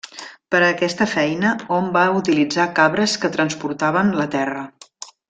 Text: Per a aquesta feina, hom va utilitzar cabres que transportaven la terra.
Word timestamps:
Per 0.53 0.59
a 0.59 0.69
aquesta 0.75 1.07
feina, 1.11 1.51
hom 1.75 1.91
va 1.97 2.05
utilitzar 2.21 2.65
cabres 2.79 3.15
que 3.25 3.31
transportaven 3.37 4.11
la 4.23 4.27
terra. 4.39 4.65